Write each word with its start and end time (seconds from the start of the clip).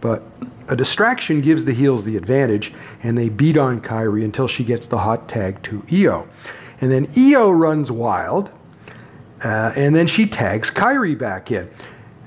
But 0.00 0.22
a 0.68 0.76
distraction 0.76 1.40
gives 1.40 1.64
the 1.64 1.72
heels 1.74 2.04
the 2.04 2.16
advantage, 2.16 2.72
and 3.02 3.18
they 3.18 3.28
beat 3.28 3.56
on 3.56 3.80
Kairi 3.80 4.24
until 4.24 4.46
she 4.46 4.64
gets 4.64 4.86
the 4.86 4.98
hot 4.98 5.28
tag 5.28 5.62
to 5.64 5.84
Io. 5.92 6.28
And 6.80 6.90
then 6.90 7.12
Io 7.16 7.50
runs 7.50 7.90
wild, 7.90 8.50
uh, 9.44 9.72
and 9.74 9.94
then 9.94 10.06
she 10.06 10.26
tags 10.26 10.70
Kairi 10.70 11.18
back 11.18 11.50
in. 11.50 11.68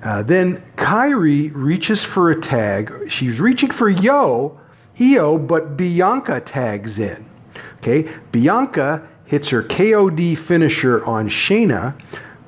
Uh, 0.04 0.22
then 0.24 0.62
Kairi 0.76 1.52
reaches 1.54 2.04
for 2.04 2.30
a 2.30 2.40
tag. 2.40 2.94
She's 3.08 3.40
reaching 3.40 3.72
for 3.72 3.90
Yo, 3.90 4.60
Io, 5.00 5.38
but 5.38 5.76
Bianca 5.76 6.40
tags 6.42 7.00
in. 7.00 7.26
Okay, 7.78 8.10
Bianca 8.32 9.08
hits 9.26 9.50
her 9.50 9.64
KOD 9.64 10.38
finisher 10.38 11.04
on 11.06 11.30
Shayna, 11.30 12.00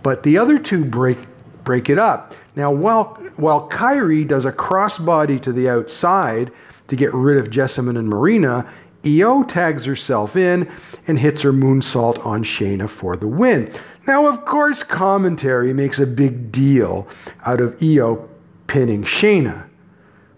but 0.03 0.23
the 0.23 0.37
other 0.37 0.57
two 0.57 0.85
break 0.85 1.17
break 1.63 1.89
it 1.89 1.97
up. 1.97 2.33
Now, 2.55 2.71
while 2.71 3.15
while 3.35 3.69
Kairi 3.69 4.27
does 4.27 4.45
a 4.45 4.51
crossbody 4.51 5.41
to 5.41 5.51
the 5.51 5.67
outside 5.67 6.51
to 6.87 6.95
get 6.95 7.13
rid 7.13 7.37
of 7.37 7.51
Jessamyn 7.51 7.97
and 7.97 8.07
Marina, 8.07 8.71
Io 9.05 9.43
tags 9.43 9.85
herself 9.85 10.35
in 10.35 10.71
and 11.07 11.19
hits 11.19 11.41
her 11.41 11.53
moonsault 11.53 12.23
on 12.25 12.43
Shayna 12.43 12.89
for 12.89 13.15
the 13.15 13.27
win. 13.27 13.73
Now, 14.07 14.27
of 14.27 14.45
course, 14.45 14.83
commentary 14.83 15.73
makes 15.73 15.99
a 15.99 16.07
big 16.07 16.51
deal 16.51 17.07
out 17.45 17.59
of 17.59 17.81
Io 17.81 18.29
pinning 18.67 19.03
Shayna. 19.03 19.65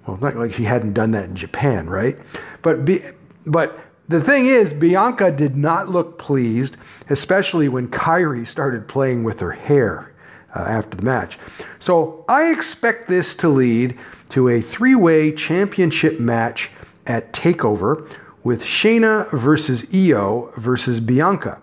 Well, 0.07 0.17
not 0.21 0.37
like 0.37 0.53
she 0.53 0.63
hadn't 0.63 0.93
done 0.93 1.11
that 1.11 1.25
in 1.25 1.35
Japan, 1.35 1.89
right? 1.89 2.17
But 2.61 2.85
be, 2.85 3.03
but 3.45 3.77
the 4.07 4.21
thing 4.21 4.47
is, 4.47 4.73
Bianca 4.73 5.31
did 5.31 5.57
not 5.57 5.89
look 5.89 6.17
pleased, 6.17 6.77
especially 7.09 7.67
when 7.67 7.89
Kairi 7.89 8.47
started 8.47 8.87
playing 8.87 9.25
with 9.25 9.41
her 9.41 9.51
hair 9.51 10.13
uh, 10.55 10.59
after 10.59 10.95
the 10.95 11.03
match. 11.03 11.37
So 11.79 12.23
I 12.29 12.45
expect 12.45 13.09
this 13.09 13.35
to 13.35 13.49
lead 13.49 13.99
to 14.29 14.47
a 14.47 14.61
three-way 14.61 15.33
championship 15.33 16.19
match 16.19 16.69
at 17.05 17.33
Takeover 17.33 18.09
with 18.43 18.63
Shayna 18.63 19.29
versus 19.31 19.85
Io 19.93 20.53
versus 20.55 21.01
Bianca, 21.01 21.61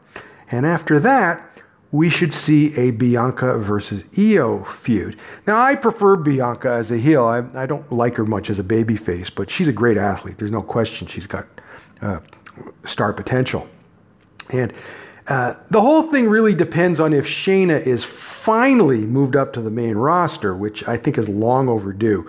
and 0.50 0.66
after 0.66 1.00
that 1.00 1.50
we 1.94 2.10
should 2.10 2.32
see 2.32 2.74
a 2.74 2.90
Bianca 2.90 3.56
versus 3.56 4.02
Io 4.18 4.64
feud. 4.64 5.16
Now, 5.46 5.60
I 5.60 5.76
prefer 5.76 6.16
Bianca 6.16 6.68
as 6.68 6.90
a 6.90 6.96
heel. 6.98 7.24
I, 7.24 7.44
I 7.54 7.66
don't 7.66 7.92
like 7.92 8.16
her 8.16 8.24
much 8.24 8.50
as 8.50 8.58
a 8.58 8.64
babyface, 8.64 9.32
but 9.32 9.48
she's 9.48 9.68
a 9.68 9.72
great 9.72 9.96
athlete. 9.96 10.38
There's 10.38 10.50
no 10.50 10.60
question 10.60 11.06
she's 11.06 11.28
got 11.28 11.46
uh, 12.02 12.18
star 12.84 13.12
potential. 13.12 13.68
And 14.50 14.72
uh, 15.28 15.54
the 15.70 15.82
whole 15.82 16.10
thing 16.10 16.28
really 16.28 16.52
depends 16.52 16.98
on 16.98 17.12
if 17.12 17.26
Shayna 17.26 17.86
is 17.86 18.02
finally 18.02 19.02
moved 19.02 19.36
up 19.36 19.52
to 19.52 19.60
the 19.60 19.70
main 19.70 19.94
roster, 19.94 20.52
which 20.52 20.88
I 20.88 20.96
think 20.96 21.16
is 21.16 21.28
long 21.28 21.68
overdue. 21.68 22.28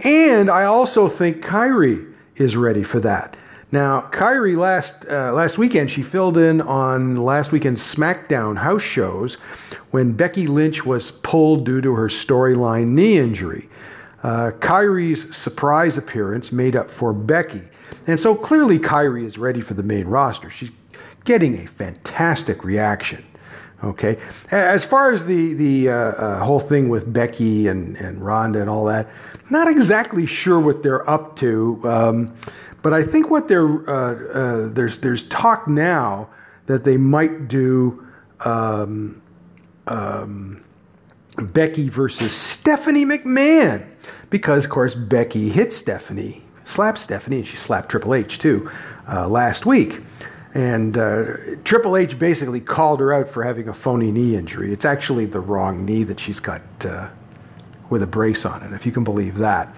And 0.00 0.50
I 0.50 0.64
also 0.64 1.08
think 1.08 1.42
Kairi 1.42 2.12
is 2.36 2.56
ready 2.56 2.82
for 2.82 3.00
that. 3.00 3.38
Now, 3.70 4.08
Kairi 4.12 4.56
last 4.56 5.04
uh, 5.06 5.32
last 5.32 5.58
weekend 5.58 5.90
she 5.90 6.02
filled 6.02 6.38
in 6.38 6.62
on 6.62 7.16
last 7.16 7.52
weekend's 7.52 7.82
SmackDown 7.82 8.58
house 8.58 8.82
shows 8.82 9.34
when 9.90 10.12
Becky 10.12 10.46
Lynch 10.46 10.86
was 10.86 11.10
pulled 11.10 11.66
due 11.66 11.82
to 11.82 11.94
her 11.94 12.08
storyline 12.08 12.88
knee 12.88 13.18
injury. 13.18 13.68
Uh, 14.22 14.52
Kairi's 14.58 15.36
surprise 15.36 15.98
appearance 15.98 16.50
made 16.50 16.74
up 16.74 16.90
for 16.90 17.12
Becky, 17.12 17.62
and 18.06 18.18
so 18.18 18.34
clearly 18.34 18.78
Kairi 18.78 19.26
is 19.26 19.36
ready 19.36 19.60
for 19.60 19.74
the 19.74 19.82
main 19.82 20.06
roster. 20.06 20.48
She's 20.48 20.70
getting 21.24 21.58
a 21.58 21.66
fantastic 21.66 22.64
reaction. 22.64 23.24
Okay, 23.84 24.18
as 24.50 24.82
far 24.82 25.12
as 25.12 25.24
the 25.24 25.54
the 25.54 25.88
uh, 25.88 25.94
uh, 25.94 26.44
whole 26.44 26.58
thing 26.58 26.88
with 26.88 27.12
Becky 27.12 27.68
and 27.68 27.96
and 27.96 28.20
Ronda 28.20 28.60
and 28.60 28.68
all 28.68 28.86
that, 28.86 29.08
not 29.50 29.68
exactly 29.68 30.26
sure 30.26 30.58
what 30.58 30.82
they're 30.82 31.08
up 31.08 31.36
to. 31.36 31.80
Um, 31.84 32.36
but 32.82 32.92
I 32.92 33.04
think 33.04 33.30
what 33.30 33.46
they're 33.46 33.88
uh, 33.88 34.14
uh, 34.14 34.68
there's 34.72 34.98
there's 34.98 35.24
talk 35.28 35.68
now 35.68 36.28
that 36.66 36.82
they 36.82 36.96
might 36.96 37.46
do 37.46 38.04
um, 38.40 39.22
um, 39.86 40.64
Becky 41.36 41.88
versus 41.88 42.32
Stephanie 42.32 43.04
McMahon 43.04 43.86
because 44.28 44.64
of 44.64 44.70
course 44.70 44.94
Becky 44.94 45.50
hit 45.50 45.72
Stephanie, 45.72 46.42
slapped 46.64 46.98
Stephanie, 46.98 47.38
and 47.38 47.46
she 47.46 47.56
slapped 47.56 47.90
Triple 47.90 48.14
H 48.14 48.38
too 48.38 48.70
uh, 49.10 49.28
last 49.28 49.66
week. 49.66 50.00
And 50.54 50.96
uh, 50.96 51.24
Triple 51.64 51.96
H 51.96 52.18
basically 52.18 52.60
called 52.60 53.00
her 53.00 53.12
out 53.12 53.30
for 53.30 53.44
having 53.44 53.68
a 53.68 53.74
phony 53.74 54.10
knee 54.10 54.34
injury. 54.34 54.72
It's 54.72 54.84
actually 54.84 55.26
the 55.26 55.40
wrong 55.40 55.84
knee 55.84 56.04
that 56.04 56.18
she's 56.18 56.40
got 56.40 56.62
uh, 56.82 57.08
with 57.90 58.02
a 58.02 58.06
brace 58.06 58.44
on 58.44 58.62
it, 58.62 58.72
if 58.72 58.86
you 58.86 58.92
can 58.92 59.04
believe 59.04 59.38
that. 59.38 59.74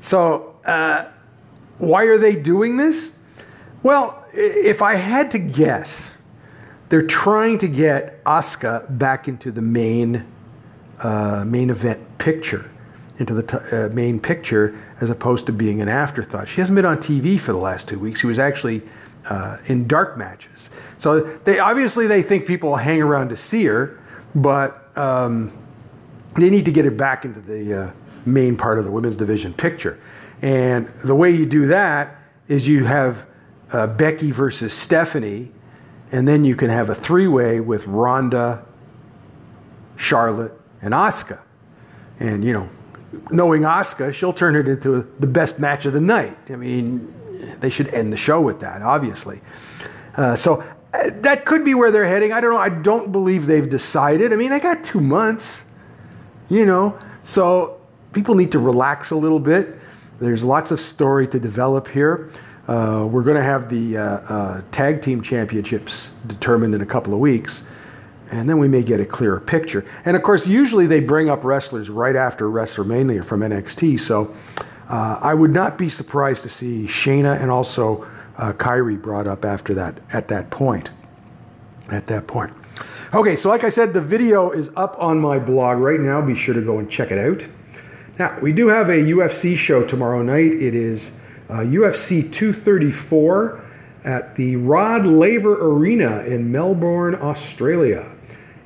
So 0.00 0.56
uh, 0.64 1.06
why 1.78 2.04
are 2.04 2.18
they 2.18 2.36
doing 2.36 2.76
this? 2.76 3.10
Well, 3.82 4.24
if 4.32 4.82
I 4.82 4.94
had 4.94 5.30
to 5.32 5.38
guess, 5.38 6.10
they're 6.88 7.06
trying 7.06 7.58
to 7.58 7.68
get 7.68 8.22
Asuka 8.24 8.98
back 8.98 9.28
into 9.28 9.50
the 9.50 9.62
main 9.62 10.24
uh, 11.00 11.44
main 11.44 11.70
event 11.70 12.18
picture, 12.18 12.70
into 13.18 13.34
the 13.34 13.42
t- 13.42 13.76
uh, 13.76 13.88
main 13.88 14.20
picture, 14.20 14.78
as 15.00 15.10
opposed 15.10 15.44
to 15.46 15.52
being 15.52 15.80
an 15.82 15.88
afterthought. 15.88 16.48
She 16.48 16.60
hasn't 16.60 16.76
been 16.76 16.84
on 16.84 16.98
TV 16.98 17.38
for 17.38 17.52
the 17.52 17.58
last 17.58 17.88
two 17.88 17.98
weeks. 17.98 18.20
She 18.20 18.26
was 18.26 18.38
actually 18.38 18.82
uh, 19.28 19.58
in 19.66 19.86
dark 19.86 20.16
matches. 20.16 20.70
So 20.98 21.38
they 21.44 21.58
obviously 21.58 22.06
they 22.06 22.22
think 22.22 22.46
people 22.46 22.76
hang 22.76 23.02
around 23.02 23.28
to 23.30 23.36
see 23.36 23.64
her, 23.64 24.00
but 24.34 24.96
um, 24.96 25.52
they 26.36 26.50
need 26.50 26.64
to 26.64 26.72
get 26.72 26.86
it 26.86 26.96
back 26.96 27.24
into 27.24 27.40
the 27.40 27.82
uh, 27.82 27.90
main 28.26 28.56
part 28.56 28.78
of 28.78 28.84
the 28.84 28.90
women's 28.90 29.16
division 29.16 29.52
picture. 29.52 29.98
And 30.42 30.92
the 31.02 31.14
way 31.14 31.30
you 31.30 31.46
do 31.46 31.66
that 31.68 32.16
is 32.48 32.66
you 32.66 32.84
have 32.84 33.26
uh, 33.72 33.86
Becky 33.86 34.30
versus 34.30 34.72
Stephanie, 34.72 35.50
and 36.12 36.28
then 36.28 36.44
you 36.44 36.54
can 36.54 36.70
have 36.70 36.90
a 36.90 36.94
three 36.94 37.26
way 37.26 37.60
with 37.60 37.86
Ronda, 37.86 38.64
Charlotte, 39.96 40.52
and 40.82 40.92
Asuka. 40.92 41.38
And, 42.20 42.44
you 42.44 42.52
know, 42.52 42.68
knowing 43.30 43.62
Asuka, 43.62 44.12
she'll 44.12 44.32
turn 44.32 44.54
it 44.54 44.68
into 44.68 45.10
the 45.18 45.26
best 45.26 45.58
match 45.58 45.86
of 45.86 45.92
the 45.92 46.00
night. 46.00 46.36
I 46.50 46.56
mean, 46.56 47.12
they 47.60 47.70
should 47.70 47.88
end 47.88 48.12
the 48.12 48.16
show 48.16 48.40
with 48.40 48.60
that, 48.60 48.82
obviously. 48.82 49.40
Uh, 50.16 50.36
so 50.36 50.62
uh, 50.92 51.10
that 51.20 51.44
could 51.44 51.64
be 51.64 51.74
where 51.74 51.90
they're 51.90 52.06
heading. 52.06 52.32
I 52.32 52.40
don't 52.40 52.52
know. 52.52 52.58
I 52.58 52.68
don't 52.68 53.10
believe 53.10 53.46
they've 53.46 53.68
decided. 53.68 54.32
I 54.32 54.36
mean, 54.36 54.50
they 54.50 54.60
got 54.60 54.84
two 54.84 55.00
months, 55.00 55.62
you 56.48 56.64
know, 56.64 56.98
so 57.24 57.80
people 58.12 58.34
need 58.34 58.52
to 58.52 58.58
relax 58.58 59.10
a 59.10 59.16
little 59.16 59.40
bit. 59.40 59.78
There's 60.20 60.44
lots 60.44 60.70
of 60.70 60.80
story 60.80 61.26
to 61.28 61.40
develop 61.40 61.88
here. 61.88 62.30
Uh, 62.68 63.06
we're 63.10 63.22
going 63.22 63.36
to 63.36 63.42
have 63.42 63.68
the 63.68 63.98
uh, 63.98 64.02
uh, 64.02 64.62
tag 64.72 65.02
team 65.02 65.20
championships 65.20 66.08
determined 66.26 66.74
in 66.74 66.80
a 66.80 66.86
couple 66.86 67.12
of 67.12 67.18
weeks, 67.18 67.64
and 68.30 68.48
then 68.48 68.58
we 68.58 68.68
may 68.68 68.82
get 68.82 69.00
a 69.00 69.04
clearer 69.04 69.40
picture. 69.40 69.84
And 70.04 70.16
of 70.16 70.22
course, 70.22 70.46
usually 70.46 70.86
they 70.86 71.00
bring 71.00 71.28
up 71.28 71.44
wrestlers 71.44 71.90
right 71.90 72.16
after 72.16 72.46
WrestleMania 72.46 73.24
from 73.24 73.40
NXT, 73.40 74.00
so 74.00 74.34
Uh, 74.88 75.18
I 75.20 75.34
would 75.34 75.50
not 75.50 75.78
be 75.78 75.88
surprised 75.88 76.42
to 76.42 76.48
see 76.48 76.84
Shayna 76.86 77.40
and 77.40 77.50
also 77.50 78.06
uh, 78.36 78.52
Kairi 78.52 79.00
brought 79.00 79.26
up 79.26 79.44
after 79.44 79.72
that 79.74 79.98
at 80.12 80.28
that 80.28 80.50
point. 80.50 80.90
At 81.88 82.06
that 82.08 82.26
point. 82.26 82.52
Okay, 83.12 83.36
so 83.36 83.48
like 83.48 83.64
I 83.64 83.68
said, 83.68 83.92
the 83.94 84.00
video 84.00 84.50
is 84.50 84.70
up 84.76 84.96
on 84.98 85.20
my 85.20 85.38
blog 85.38 85.78
right 85.78 86.00
now. 86.00 86.20
Be 86.20 86.34
sure 86.34 86.54
to 86.54 86.62
go 86.62 86.78
and 86.78 86.90
check 86.90 87.10
it 87.10 87.18
out. 87.18 87.48
Now, 88.18 88.38
we 88.40 88.52
do 88.52 88.68
have 88.68 88.88
a 88.88 88.96
UFC 88.96 89.56
show 89.56 89.84
tomorrow 89.84 90.22
night. 90.22 90.52
It 90.52 90.74
is 90.74 91.12
uh, 91.48 91.58
UFC 91.58 92.32
234 92.32 93.64
at 94.04 94.36
the 94.36 94.56
Rod 94.56 95.06
Laver 95.06 95.54
Arena 95.54 96.20
in 96.20 96.50
Melbourne, 96.52 97.14
Australia. 97.14 98.10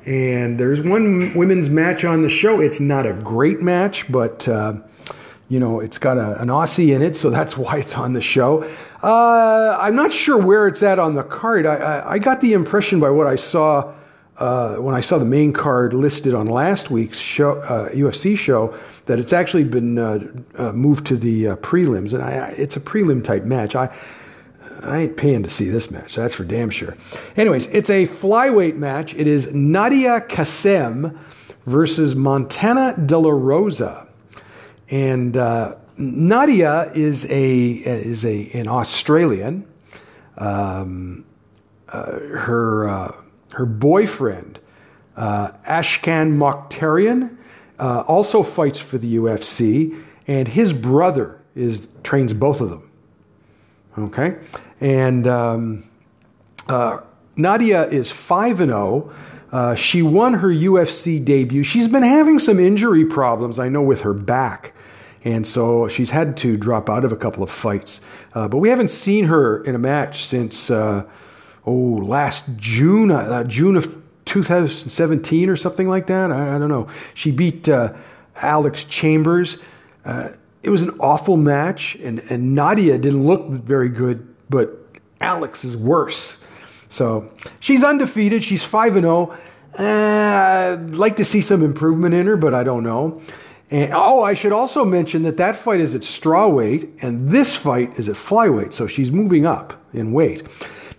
And 0.05 0.59
there's 0.59 0.81
one 0.81 1.35
women's 1.35 1.69
match 1.69 2.05
on 2.05 2.23
the 2.23 2.29
show. 2.29 2.61
It's 2.61 2.81
not 2.81 3.06
a 3.06 3.12
great 3.12 3.61
match, 3.61 4.11
but 4.11 4.49
uh, 4.49 4.75
you 5.48 5.58
know 5.60 5.80
it's 5.80 5.98
got 5.98 6.18
a, 6.18 6.40
an 6.40 6.48
Aussie 6.48 6.94
in 6.94 7.02
it, 7.02 7.16
so 7.16 7.30
that's 7.30 7.56
why 7.56 7.78
it's 7.78 7.94
on 7.94 8.12
the 8.12 8.20
show. 8.20 8.62
Uh, 9.02 9.76
I'm 9.80 9.96
not 9.96 10.12
sure 10.12 10.38
where 10.38 10.66
it's 10.66 10.82
at 10.82 10.98
on 10.98 11.14
the 11.14 11.22
card. 11.22 11.66
I, 11.66 11.76
I, 11.76 12.12
I 12.12 12.18
got 12.18 12.40
the 12.40 12.52
impression 12.52 13.00
by 13.00 13.10
what 13.10 13.26
I 13.26 13.36
saw 13.36 13.94
uh, 14.38 14.76
when 14.76 14.94
I 14.94 15.00
saw 15.00 15.18
the 15.18 15.24
main 15.24 15.52
card 15.52 15.92
listed 15.94 16.32
on 16.32 16.46
last 16.46 16.92
week's 16.92 17.18
show, 17.18 17.56
UFC 17.92 18.34
uh, 18.34 18.36
show 18.36 18.78
that 19.06 19.18
it's 19.18 19.32
actually 19.32 19.64
been 19.64 19.98
uh, 19.98 20.20
uh, 20.54 20.72
moved 20.72 21.06
to 21.06 21.16
the 21.16 21.46
prelims, 21.56 22.12
and 22.12 22.22
I, 22.22 22.54
it's 22.56 22.76
a 22.76 22.80
prelim 22.80 23.24
type 23.24 23.44
match. 23.44 23.74
I 23.74 23.90
I 24.82 25.00
ain't 25.00 25.16
paying 25.16 25.42
to 25.42 25.50
see 25.50 25.68
this 25.68 25.90
match. 25.90 26.14
That's 26.14 26.34
for 26.34 26.44
damn 26.44 26.70
sure. 26.70 26.96
Anyways, 27.36 27.66
it's 27.66 27.90
a 27.90 28.06
flyweight 28.06 28.76
match. 28.76 29.14
It 29.14 29.26
is 29.26 29.52
Nadia 29.52 30.20
Kassem 30.20 31.18
versus 31.66 32.14
Montana 32.14 32.94
De 33.04 33.18
La 33.18 33.30
Rosa, 33.30 34.07
and 34.90 35.37
uh, 35.37 35.76
Nadia 35.96 36.93
is 36.94 37.25
a 37.26 37.69
is 37.73 38.25
a 38.25 38.50
an 38.52 38.69
Australian. 38.69 39.67
Um, 40.37 41.25
uh, 41.88 42.19
her 42.19 42.88
uh, 42.88 43.17
her 43.52 43.67
boyfriend 43.67 44.61
uh, 45.17 45.52
Ashkan 45.67 46.37
Mokhtarian 46.37 47.37
uh, 47.79 48.05
also 48.06 48.43
fights 48.43 48.79
for 48.79 48.99
the 48.99 49.17
UFC, 49.17 50.00
and 50.26 50.49
his 50.49 50.73
brother 50.73 51.41
is 51.55 51.88
trains 52.02 52.32
both 52.32 52.61
of 52.61 52.70
them. 52.70 52.91
Okay, 53.99 54.37
and 54.81 55.26
um, 55.26 55.84
uh, 56.69 56.99
Nadia 57.37 57.88
is 57.88 58.11
5 58.11 58.61
and 58.61 58.70
0. 58.70 59.12
Uh, 59.50 59.74
she 59.74 60.02
won 60.02 60.34
her 60.34 60.48
UFC 60.48 61.24
debut. 61.24 61.62
She's 61.62 61.88
been 61.88 62.02
having 62.02 62.38
some 62.38 62.60
injury 62.60 63.04
problems, 63.04 63.58
I 63.58 63.68
know, 63.68 63.82
with 63.82 64.02
her 64.02 64.12
back. 64.12 64.74
And 65.24 65.46
so 65.46 65.88
she's 65.88 66.10
had 66.10 66.36
to 66.38 66.56
drop 66.56 66.88
out 66.88 67.04
of 67.04 67.12
a 67.12 67.16
couple 67.16 67.42
of 67.42 67.50
fights. 67.50 68.00
Uh, 68.34 68.48
but 68.48 68.58
we 68.58 68.68
haven't 68.68 68.90
seen 68.90 69.24
her 69.24 69.62
in 69.64 69.74
a 69.74 69.78
match 69.78 70.24
since, 70.24 70.70
uh, 70.70 71.04
oh, 71.66 71.72
last 71.72 72.44
June, 72.56 73.10
uh, 73.10 73.44
June 73.44 73.76
of 73.76 73.96
2017 74.26 75.48
or 75.48 75.56
something 75.56 75.88
like 75.88 76.06
that. 76.06 76.30
I, 76.30 76.56
I 76.56 76.58
don't 76.58 76.68
know. 76.68 76.88
She 77.14 77.30
beat 77.30 77.68
uh, 77.68 77.94
Alex 78.36 78.84
Chambers. 78.84 79.58
it 80.04 80.70
was 80.70 80.82
an 80.82 80.90
awful 81.00 81.36
match, 81.36 81.96
and, 81.96 82.20
and 82.30 82.54
Nadia 82.54 82.98
didn't 82.98 83.26
look 83.26 83.48
very 83.48 83.88
good 83.88 84.34
but 84.48 84.78
Alex 85.20 85.64
is 85.64 85.76
worse. 85.76 86.36
So 86.88 87.31
she's 87.61 87.85
undefeated. 87.85 88.43
She's 88.44 88.64
5 88.64 88.96
and 88.96 89.05
0. 89.05 89.38
Uh, 89.79 89.82
I'd 89.82 90.96
like 90.96 91.17
to 91.17 91.25
see 91.25 91.40
some 91.40 91.62
improvement 91.62 92.14
in 92.14 92.26
her, 92.26 92.37
but 92.37 92.55
I 92.55 92.64
don't 92.64 92.82
know. 92.82 93.23
And 93.70 93.93
oh, 93.93 94.23
I 94.23 94.35
should 94.35 94.52
also 94.52 94.85
mention 94.85 95.23
that 95.25 95.37
that 95.37 95.56
fight 95.56 95.81
is 95.81 95.94
at 95.94 96.02
straw 96.02 96.49
weight, 96.49 96.90
and 97.02 97.31
this 97.31 97.55
fight 97.55 97.99
is 97.99 98.08
at 98.08 98.17
flyweight. 98.17 98.73
So 98.73 98.87
she's 98.87 99.11
moving 99.11 99.44
up 99.44 99.81
in 99.93 100.12
weight. 100.12 100.46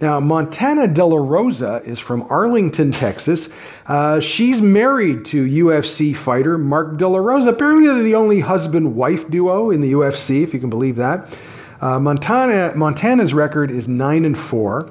Now, 0.02 0.22
Montana 0.22 0.88
De 0.88 1.04
La 1.04 1.18
Rosa 1.18 1.82
is 1.84 2.00
from 2.00 2.22
Arlington, 2.30 2.94
Texas. 2.94 3.50
Uh, 3.86 4.22
she's 4.22 4.62
married 4.62 5.26
to 5.26 5.46
UFC 5.46 6.16
fighter 6.16 6.58
Mark 6.58 6.98
De 6.98 7.08
La 7.08 7.18
Rosa. 7.18 7.50
Apparently, 7.50 7.88
they're 7.88 8.04
the 8.04 8.16
only 8.16 8.40
husband 8.40 8.96
wife 8.96 9.30
duo 9.30 9.72
in 9.72 9.82
the 9.82 9.92
UFC, 9.92 10.42
if 10.42 10.54
you 10.54 10.60
can 10.60 10.70
believe 10.70 10.96
that. 10.96 11.28
Uh, 11.82 12.00
Montana, 12.00 12.74
Montana's 12.76 13.34
record 13.34 13.72
is 13.72 13.90
9 13.90 14.24
and 14.24 14.38
4, 14.40 14.90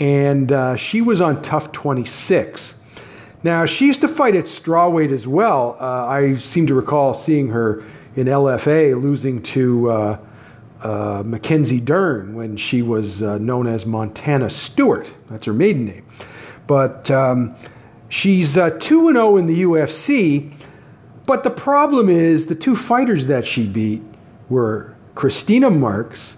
and 0.00 0.50
uh, 0.50 0.76
she 0.76 1.02
was 1.02 1.20
on 1.20 1.42
TUF 1.42 1.70
26. 1.72 2.74
Now, 3.42 3.66
she 3.66 3.86
used 3.86 4.00
to 4.00 4.08
fight 4.08 4.34
at 4.34 4.46
strawweight 4.46 5.12
as 5.12 5.26
well. 5.26 5.76
Uh, 5.78 6.06
I 6.06 6.36
seem 6.36 6.66
to 6.66 6.74
recall 6.74 7.14
seeing 7.14 7.48
her 7.48 7.84
in 8.16 8.26
LFA 8.26 9.00
losing 9.00 9.42
to 9.42 9.90
uh, 9.90 10.18
uh, 10.82 11.22
Mackenzie 11.24 11.80
Dern 11.80 12.34
when 12.34 12.56
she 12.56 12.82
was 12.82 13.22
uh, 13.22 13.38
known 13.38 13.66
as 13.66 13.84
Montana 13.86 14.50
Stewart. 14.50 15.12
That's 15.30 15.46
her 15.46 15.52
maiden 15.52 15.84
name. 15.84 16.06
But 16.66 17.10
um, 17.10 17.54
she's 18.08 18.54
2 18.54 18.78
0 18.80 19.36
in 19.36 19.46
the 19.46 19.62
UFC. 19.62 20.52
But 21.26 21.44
the 21.44 21.50
problem 21.50 22.08
is 22.08 22.46
the 22.46 22.54
two 22.54 22.74
fighters 22.74 23.26
that 23.26 23.46
she 23.46 23.66
beat 23.66 24.02
were 24.48 24.96
Christina 25.14 25.70
Marks 25.70 26.36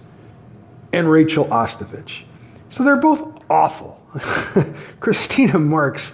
and 0.93 1.11
Rachael 1.11 1.47
Ostovich. 1.47 2.25
So 2.73 2.83
they're 2.83 2.97
both 2.97 3.43
awful. 3.51 4.01
Christina 5.01 5.59
Marks, 5.59 6.13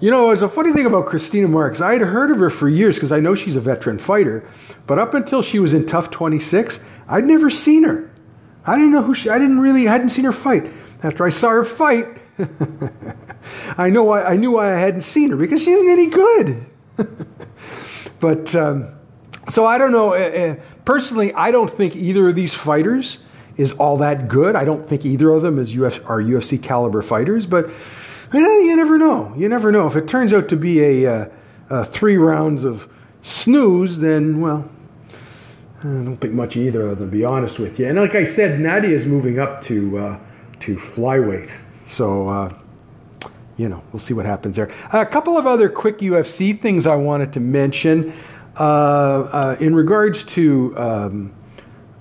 you 0.00 0.10
know, 0.10 0.26
there's 0.26 0.42
a 0.42 0.48
funny 0.48 0.72
thing 0.72 0.86
about 0.86 1.06
Christina 1.06 1.46
Marks. 1.46 1.80
I 1.80 1.92
had 1.92 2.00
heard 2.02 2.32
of 2.32 2.38
her 2.38 2.50
for 2.50 2.68
years 2.68 2.96
because 2.96 3.12
I 3.12 3.20
know 3.20 3.36
she's 3.36 3.54
a 3.54 3.60
veteran 3.60 3.98
fighter, 3.98 4.48
but 4.88 4.98
up 4.98 5.14
until 5.14 5.40
she 5.40 5.60
was 5.60 5.72
in 5.72 5.86
TUF 5.86 6.10
26, 6.10 6.80
I'd 7.06 7.26
never 7.26 7.48
seen 7.48 7.84
her. 7.84 8.10
I 8.66 8.74
didn't 8.74 8.90
know 8.90 9.02
who 9.02 9.14
she. 9.14 9.30
I 9.30 9.38
didn't 9.38 9.60
really. 9.60 9.86
I 9.86 9.92
hadn't 9.92 10.10
seen 10.10 10.24
her 10.24 10.32
fight. 10.32 10.68
After 11.04 11.24
I 11.24 11.30
saw 11.30 11.50
her 11.50 11.64
fight, 11.64 12.06
I 13.78 13.88
know. 13.88 14.10
I, 14.10 14.32
I 14.32 14.36
knew 14.36 14.52
why 14.52 14.74
I 14.74 14.78
hadn't 14.78 15.02
seen 15.02 15.30
her 15.30 15.36
because 15.36 15.62
she 15.62 15.70
isn't 15.70 15.88
any 15.88 16.08
good. 16.08 16.66
but 18.20 18.52
um, 18.56 18.88
so 19.48 19.64
I 19.64 19.78
don't 19.78 19.92
know. 19.92 20.14
Uh, 20.14 20.56
personally, 20.84 21.32
I 21.34 21.52
don't 21.52 21.70
think 21.70 21.94
either 21.94 22.28
of 22.28 22.34
these 22.34 22.52
fighters 22.52 23.18
is 23.58 23.72
all 23.72 23.98
that 23.98 24.28
good. 24.28 24.56
I 24.56 24.64
don't 24.64 24.88
think 24.88 25.04
either 25.04 25.30
of 25.30 25.42
them 25.42 25.58
is 25.58 25.74
Uf- 25.74 26.00
are 26.08 26.22
UFC 26.22 26.62
caliber 26.62 27.02
fighters, 27.02 27.44
but 27.44 27.66
eh, 28.32 28.38
you 28.38 28.74
never 28.76 28.96
know. 28.96 29.34
You 29.36 29.48
never 29.48 29.70
know. 29.70 29.86
If 29.86 29.96
it 29.96 30.08
turns 30.08 30.32
out 30.32 30.48
to 30.48 30.56
be 30.56 30.80
a, 30.80 31.12
uh, 31.12 31.28
a 31.68 31.84
three 31.84 32.16
rounds 32.16 32.64
of 32.64 32.88
snooze, 33.20 33.98
then 33.98 34.40
well, 34.40 34.70
I 35.80 35.88
don't 35.88 36.16
think 36.16 36.32
much 36.32 36.56
either 36.56 36.86
of 36.86 37.00
them. 37.00 37.10
To 37.10 37.16
be 37.16 37.24
honest 37.24 37.58
with 37.58 37.78
you, 37.78 37.88
and 37.88 37.98
like 37.98 38.14
I 38.14 38.24
said, 38.24 38.60
Nadia 38.60 38.94
is 38.94 39.04
moving 39.04 39.38
up 39.38 39.62
to 39.64 39.98
uh, 39.98 40.18
to 40.60 40.76
flyweight, 40.76 41.50
so. 41.84 42.28
Uh, 42.28 42.54
you 43.56 43.68
know, 43.68 43.82
we'll 43.92 43.98
see 43.98 44.14
what 44.14 44.24
happens 44.24 44.54
there. 44.54 44.70
A 44.92 45.04
couple 45.04 45.36
of 45.36 45.44
other 45.44 45.68
quick 45.68 45.98
UFC 45.98 46.56
things 46.62 46.86
I 46.86 46.94
wanted 46.94 47.32
to 47.32 47.40
mention. 47.40 48.12
Uh, 48.56 49.28
uh, 49.32 49.56
in 49.58 49.74
regards 49.74 50.22
to 50.24 50.78
um, 50.78 51.32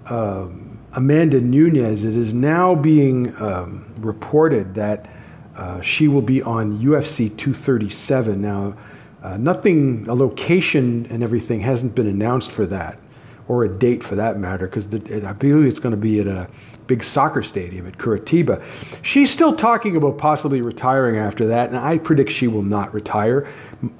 uh, 0.06 0.46
Amanda 0.94 1.40
Nunes, 1.40 2.04
it 2.04 2.16
is 2.16 2.34
now 2.34 2.74
being 2.74 3.36
um, 3.42 3.94
reported 4.00 4.76
that 4.76 5.10
uh, 5.56 5.82
she 5.82 6.08
will 6.08 6.22
be 6.22 6.42
on 6.42 6.80
UFC 6.80 7.36
237. 7.36 8.42
Now, 8.42 8.76
uh, 9.24 9.38
nothing, 9.38 10.08
a 10.08 10.14
location 10.14 11.08
and 11.10 11.24
everything 11.24 11.62
hasn't 11.62 11.96
been 11.96 12.08
announced 12.08 12.52
for 12.52 12.66
that, 12.68 13.00
or 13.48 13.64
a 13.64 13.70
date 13.70 14.04
for 14.04 14.16
that 14.16 14.40
matter, 14.40 14.68
because 14.68 14.86
I 14.88 15.34
believe 15.34 15.66
it's 15.66 15.80
going 15.80 15.92
to 15.92 15.98
be 15.98 16.20
at 16.20 16.28
a 16.28 16.48
big 16.86 17.04
soccer 17.04 17.44
stadium 17.44 17.86
at 17.86 17.98
Curitiba. 17.98 18.64
She's 19.02 19.30
still 19.30 19.56
talking 19.56 19.96
about 19.96 20.18
possibly 20.18 20.62
retiring 20.62 21.18
after 21.18 21.48
that, 21.48 21.70
and 21.70 21.78
I 21.78 21.98
predict 21.98 22.32
she 22.32 22.48
will 22.48 22.64
not 22.64 22.94
retire. 22.94 23.48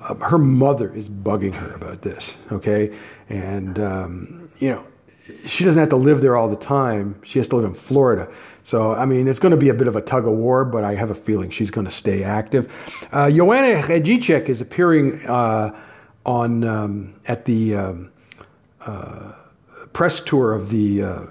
Uh, 0.02 0.16
her 0.16 0.38
mother 0.38 0.94
is 0.94 1.10
bugging 1.10 1.54
her 1.56 1.74
about 1.74 2.02
this, 2.02 2.38
okay? 2.52 2.96
And, 3.30 3.80
um, 3.80 4.52
you 4.60 4.70
know, 4.70 4.86
she 5.46 5.64
doesn't 5.64 5.80
have 5.80 5.90
to 5.90 5.96
live 5.98 6.22
there 6.22 6.36
all 6.36 6.50
the 6.50 6.56
time. 6.56 7.20
She 7.24 7.40
has 7.40 7.48
to 7.50 7.56
live 7.56 7.66
in 7.66 7.74
Florida. 7.74 8.30
So, 8.64 8.94
I 8.94 9.06
mean, 9.06 9.28
it's 9.28 9.40
going 9.40 9.52
to 9.52 9.58
be 9.58 9.70
a 9.70 9.74
bit 9.74 9.88
of 9.88 9.96
a 9.96 10.02
tug 10.02 10.28
of 10.28 10.34
war, 10.34 10.66
but 10.66 10.84
I 10.84 10.96
have 10.96 11.10
a 11.10 11.16
feeling 11.16 11.50
she's 11.50 11.72
going 11.72 11.86
to 11.86 11.92
stay 11.92 12.24
active. 12.24 12.72
Uh, 13.12 13.32
Joanna 13.32 13.82
Jędrzejczyk 13.82 14.50
is 14.50 14.60
appearing 14.60 15.26
uh, 15.26 15.74
on 16.26 16.64
um, 16.66 17.16
at 17.26 17.46
the 17.46 17.76
um, 17.76 18.12
uh, 18.82 19.32
press 19.94 20.20
tour 20.20 20.54
of 20.54 20.70
the 20.70 21.02
uh, 21.02 21.22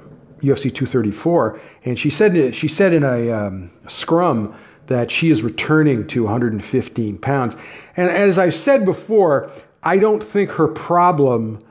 UFC 0.40 0.74
234, 0.74 1.60
and 1.84 1.98
she 1.98 2.08
said 2.08 2.54
she 2.54 2.68
said 2.68 2.94
in 2.94 3.04
a 3.04 3.30
um, 3.30 3.70
scrum 3.86 4.54
that 4.86 5.10
she 5.10 5.30
is 5.30 5.42
returning 5.42 6.06
to 6.06 6.22
115 6.22 7.18
pounds. 7.18 7.56
And 7.96 8.08
as 8.08 8.38
I've 8.38 8.54
said 8.54 8.84
before, 8.84 9.50
I 9.82 9.98
don't 9.98 10.22
think 10.22 10.50
her 10.52 10.68
problem 10.68 11.62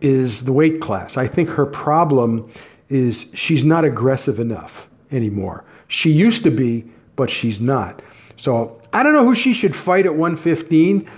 is 0.00 0.44
the 0.44 0.52
weight 0.52 0.80
class. 0.80 1.16
I 1.16 1.26
think 1.26 1.50
her 1.50 1.66
problem 1.66 2.50
is 2.88 3.26
she's 3.34 3.64
not 3.64 3.84
aggressive 3.84 4.38
enough 4.38 4.88
anymore. 5.10 5.64
She 5.88 6.10
used 6.10 6.44
to 6.44 6.50
be, 6.50 6.84
but 7.16 7.30
she's 7.30 7.60
not. 7.60 8.02
So 8.36 8.80
I 8.92 9.02
don't 9.02 9.12
know 9.12 9.24
who 9.24 9.34
she 9.34 9.52
should 9.52 9.74
fight 9.74 10.06
at 10.06 10.14
115. 10.14 11.08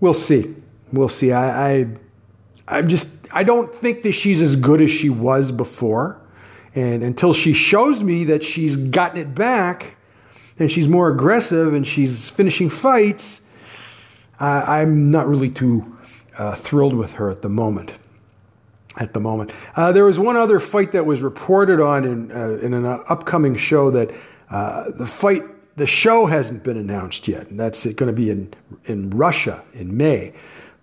We'll 0.00 0.14
see. 0.14 0.54
We'll 0.92 1.08
see. 1.08 1.32
I, 1.32 1.70
I 1.72 1.86
I'm 2.68 2.88
just 2.88 3.08
I 3.32 3.42
don't 3.42 3.74
think 3.74 4.02
that 4.02 4.12
she's 4.12 4.40
as 4.40 4.56
good 4.56 4.80
as 4.80 4.90
she 4.90 5.10
was 5.10 5.52
before. 5.52 6.20
And 6.74 7.02
until 7.02 7.32
she 7.32 7.52
shows 7.52 8.02
me 8.02 8.24
that 8.24 8.44
she's 8.44 8.76
gotten 8.76 9.20
it 9.20 9.34
back 9.34 9.96
and 10.58 10.70
she's 10.70 10.88
more 10.88 11.08
aggressive 11.08 11.74
and 11.74 11.86
she's 11.86 12.28
finishing 12.28 12.70
fights, 12.70 13.40
I'm 14.38 15.10
not 15.10 15.28
really 15.28 15.50
too 15.50 15.96
uh, 16.38 16.54
thrilled 16.54 16.94
with 16.94 17.12
her 17.12 17.30
at 17.30 17.42
the 17.42 17.48
moment. 17.48 17.94
At 18.96 19.14
the 19.14 19.20
moment, 19.20 19.52
uh, 19.76 19.92
there 19.92 20.04
was 20.04 20.18
one 20.18 20.36
other 20.36 20.58
fight 20.58 20.92
that 20.92 21.06
was 21.06 21.22
reported 21.22 21.80
on 21.80 22.04
in 22.04 22.32
uh, 22.32 22.58
in 22.60 22.74
an 22.74 22.84
upcoming 22.84 23.56
show 23.56 23.90
that 23.92 24.10
uh, 24.50 24.90
the 24.90 25.06
fight 25.06 25.44
the 25.76 25.86
show 25.86 26.26
hasn't 26.26 26.64
been 26.64 26.76
announced 26.76 27.28
yet, 27.28 27.48
and 27.50 27.58
that's 27.58 27.84
going 27.84 28.08
to 28.08 28.12
be 28.12 28.30
in 28.30 28.52
in 28.86 29.10
Russia 29.10 29.62
in 29.74 29.96
May. 29.96 30.32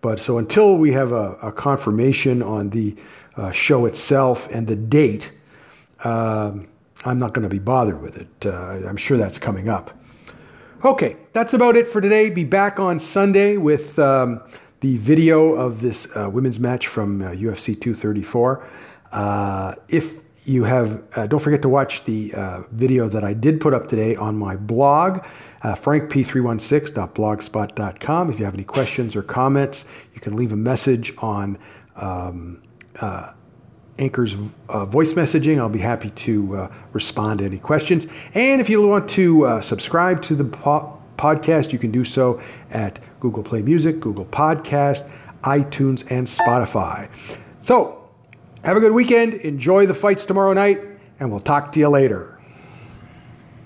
But 0.02 0.20
so 0.20 0.38
until 0.38 0.78
we 0.78 0.94
have 0.94 1.12
a, 1.12 1.34
a 1.42 1.52
confirmation 1.52 2.42
on 2.42 2.70
the 2.70 2.96
uh, 3.36 3.52
show 3.52 3.86
itself 3.86 4.48
and 4.52 4.68
the 4.68 4.76
date, 4.76 5.32
um, 6.04 6.68
I'm 7.04 7.20
not 7.20 7.34
going 7.34 7.44
to 7.44 7.50
be 7.50 7.60
bothered 7.60 8.02
with 8.02 8.16
it. 8.16 8.46
Uh, 8.46 8.88
I'm 8.88 8.98
sure 8.98 9.18
that's 9.18 9.38
coming 9.38 9.70
up. 9.70 9.92
Okay, 10.86 11.18
that's 11.34 11.54
about 11.54 11.76
it 11.76 11.88
for 11.88 12.02
today. 12.02 12.30
Be 12.30 12.44
back 12.44 12.80
on 12.80 13.00
Sunday 13.00 13.58
with 13.58 13.98
um, 13.98 14.42
the 14.82 14.98
video 14.98 15.54
of 15.54 15.82
this 15.82 16.08
uh, 16.16 16.30
women's 16.30 16.60
match 16.60 16.88
from 16.88 17.22
UFC 17.22 17.76
uh, 17.76 17.82
234. 17.82 18.68
Uh, 19.12 19.76
if 19.88 20.28
you 20.48 20.64
have, 20.64 21.04
uh, 21.16 21.28
don't 21.28 21.42
forget 21.42 21.62
to 21.62 21.70
watch 21.70 22.06
the 22.06 22.34
uh, 22.34 22.62
video 22.72 23.08
that 23.10 23.24
I 23.24 23.34
did 23.34 23.60
put 23.60 23.74
up 23.74 23.90
today 23.90 24.16
on 24.16 24.38
my 24.38 24.56
blog, 24.56 25.26
uh, 25.62 25.76
frankp316.blogspot.com. 25.76 28.32
If 28.32 28.40
you 28.40 28.46
have 28.46 28.54
any 28.54 28.64
questions 28.64 29.14
or 29.16 29.24
comments, 29.24 29.84
you 30.14 30.22
can 30.22 30.38
leave 30.38 30.54
a 30.54 30.56
message 30.56 31.14
on 31.18 31.58
um, 31.98 32.64
uh, 33.00 33.34
Anchor's 34.00 34.36
uh, 34.70 34.86
voice 34.86 35.12
messaging. 35.14 35.58
I'll 35.58 35.68
be 35.68 35.80
happy 35.80 36.12
to 36.12 36.56
uh, 36.56 36.72
respond 36.94 37.40
to 37.40 37.46
any 37.46 37.58
questions. 37.58 38.08
And 38.34 38.62
if 38.62 38.70
you 38.70 38.88
want 38.88 39.10
to 39.12 39.60
subscribe 39.62 40.22
to 40.24 40.36
the 40.36 40.97
podcast, 41.18 41.74
you 41.74 41.80
can 41.80 41.92
do 41.92 42.04
so 42.04 42.42
at 42.72 43.00
Google 43.20 43.44
Play 43.44 43.62
Music, 43.62 44.00
Google 44.00 44.26
Podcast, 44.26 45.10
iTunes, 45.44 46.10
and 46.12 46.28
Spotify. 46.28 47.10
So, 47.62 48.10
have 48.64 48.78
a 48.78 48.80
good 48.80 48.92
weekend. 48.92 49.36
Enjoy 49.36 49.86
the 49.86 49.94
fights 49.94 50.26
tomorrow 50.26 50.54
night, 50.54 50.82
and 51.20 51.32
we'll 51.32 51.40
talk 51.40 51.72
to 51.74 51.80
you 51.80 51.90
later. 51.90 52.37